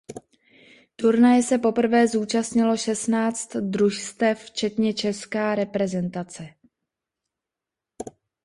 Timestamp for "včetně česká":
4.45-5.55